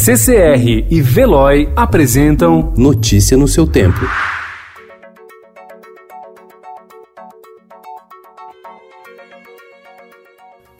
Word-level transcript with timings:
CCR 0.00 0.86
e 0.88 1.02
Veloy 1.02 1.68
apresentam 1.74 2.72
Notícia 2.76 3.36
no 3.36 3.48
seu 3.48 3.66
tempo. 3.66 3.98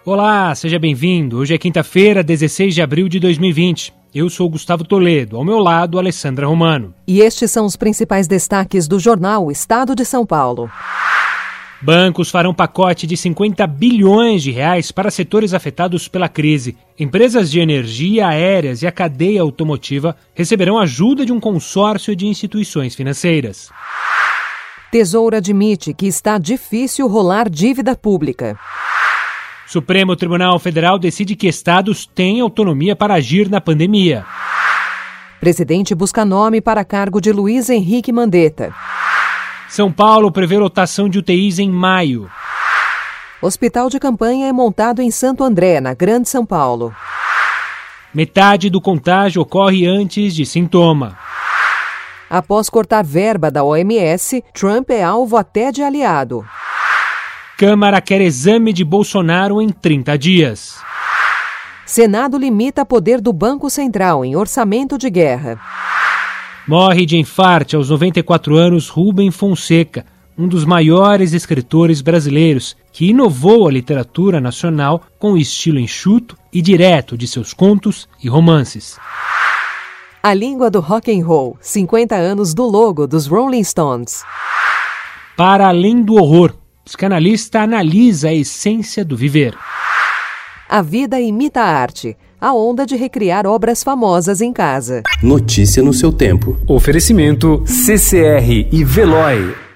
Olá, 0.04 0.54
seja 0.54 0.78
bem-vindo. 0.78 1.38
Hoje 1.38 1.52
é 1.52 1.58
quinta-feira, 1.58 2.22
16 2.22 2.72
de 2.72 2.80
abril 2.80 3.08
de 3.08 3.18
2020. 3.18 3.92
Eu 4.14 4.30
sou 4.30 4.48
Gustavo 4.48 4.84
Toledo, 4.84 5.36
ao 5.36 5.44
meu 5.44 5.58
lado, 5.58 5.98
Alessandra 5.98 6.46
Romano. 6.46 6.94
E 7.06 7.20
estes 7.20 7.50
são 7.50 7.66
os 7.66 7.74
principais 7.74 8.28
destaques 8.28 8.86
do 8.86 9.00
jornal 9.00 9.50
Estado 9.50 9.96
de 9.96 10.04
São 10.04 10.24
Paulo. 10.24 10.70
Bancos 11.80 12.28
farão 12.28 12.52
pacote 12.52 13.06
de 13.06 13.16
50 13.16 13.64
bilhões 13.66 14.42
de 14.42 14.50
reais 14.50 14.90
para 14.90 15.10
setores 15.10 15.54
afetados 15.54 16.08
pela 16.08 16.28
crise. 16.28 16.76
Empresas 16.98 17.50
de 17.50 17.60
energia, 17.60 18.26
aéreas 18.26 18.82
e 18.82 18.86
a 18.86 18.92
cadeia 18.92 19.40
automotiva 19.42 20.16
receberão 20.34 20.76
ajuda 20.78 21.24
de 21.24 21.32
um 21.32 21.38
consórcio 21.38 22.16
de 22.16 22.26
instituições 22.26 22.96
financeiras. 22.96 23.70
Tesouro 24.90 25.36
admite 25.36 25.94
que 25.94 26.06
está 26.06 26.36
difícil 26.36 27.06
rolar 27.06 27.48
dívida 27.48 27.94
pública. 27.94 28.58
Supremo 29.66 30.16
Tribunal 30.16 30.58
Federal 30.58 30.98
decide 30.98 31.36
que 31.36 31.46
estados 31.46 32.06
têm 32.06 32.40
autonomia 32.40 32.96
para 32.96 33.14
agir 33.14 33.48
na 33.48 33.60
pandemia. 33.60 34.24
Presidente 35.38 35.94
busca 35.94 36.24
nome 36.24 36.60
para 36.60 36.84
cargo 36.84 37.20
de 37.20 37.30
Luiz 37.30 37.70
Henrique 37.70 38.10
Mandetta. 38.10 38.74
São 39.68 39.92
Paulo 39.92 40.32
prevê 40.32 40.56
lotação 40.56 41.08
de 41.08 41.18
UTIs 41.18 41.58
em 41.58 41.70
maio. 41.70 42.30
Hospital 43.40 43.88
de 43.88 44.00
campanha 44.00 44.48
é 44.48 44.52
montado 44.52 45.00
em 45.00 45.10
Santo 45.10 45.44
André, 45.44 45.80
na 45.80 45.94
Grande 45.94 46.28
São 46.28 46.44
Paulo. 46.44 46.94
Metade 48.12 48.70
do 48.70 48.80
contágio 48.80 49.42
ocorre 49.42 49.86
antes 49.86 50.34
de 50.34 50.46
sintoma. 50.46 51.18
Após 52.30 52.68
cortar 52.68 53.04
verba 53.04 53.50
da 53.50 53.62
OMS, 53.62 54.42
Trump 54.52 54.90
é 54.90 55.02
alvo 55.02 55.36
até 55.36 55.70
de 55.70 55.82
aliado. 55.82 56.44
Câmara 57.56 58.00
quer 58.00 58.20
exame 58.20 58.72
de 58.72 58.84
Bolsonaro 58.84 59.60
em 59.60 59.68
30 59.68 60.16
dias. 60.18 60.78
Senado 61.84 62.36
limita 62.36 62.84
poder 62.84 63.20
do 63.20 63.32
Banco 63.32 63.70
Central 63.70 64.24
em 64.24 64.36
orçamento 64.36 64.98
de 64.98 65.08
guerra. 65.08 65.58
Morre 66.68 67.06
de 67.06 67.16
infarte 67.16 67.74
aos 67.74 67.88
94 67.88 68.54
anos 68.54 68.90
Rubem 68.90 69.30
Fonseca, 69.30 70.04
um 70.36 70.46
dos 70.46 70.66
maiores 70.66 71.32
escritores 71.32 72.02
brasileiros, 72.02 72.76
que 72.92 73.08
inovou 73.08 73.66
a 73.66 73.72
literatura 73.72 74.38
nacional 74.38 75.02
com 75.18 75.32
o 75.32 75.38
estilo 75.38 75.78
enxuto 75.78 76.36
e 76.52 76.60
direto 76.60 77.16
de 77.16 77.26
seus 77.26 77.54
contos 77.54 78.06
e 78.22 78.28
romances. 78.28 78.98
A 80.22 80.34
língua 80.34 80.70
do 80.70 80.80
rock 80.80 81.10
and 81.10 81.24
roll, 81.24 81.56
50 81.58 82.14
anos 82.14 82.52
do 82.52 82.66
logo 82.66 83.06
dos 83.06 83.26
Rolling 83.26 83.64
Stones. 83.64 84.22
Para 85.38 85.68
além 85.68 86.02
do 86.02 86.16
horror, 86.16 86.54
psicanalista 86.84 87.62
analisa 87.62 88.28
a 88.28 88.34
essência 88.34 89.02
do 89.02 89.16
viver. 89.16 89.56
A 90.70 90.82
vida 90.82 91.18
imita 91.18 91.62
a 91.62 91.80
arte 91.80 92.14
a 92.38 92.52
onda 92.52 92.84
de 92.84 92.94
recriar 92.94 93.46
obras 93.46 93.82
famosas 93.82 94.42
em 94.42 94.52
casa. 94.52 95.02
Notícia 95.22 95.82
no 95.82 95.94
seu 95.94 96.12
tempo. 96.12 96.58
Oferecimento 96.68 97.64
CCR 97.66 98.68
e 98.70 98.84
Veloy. 98.84 99.67